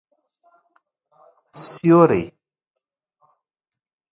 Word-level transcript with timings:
سیوری 1.65 2.25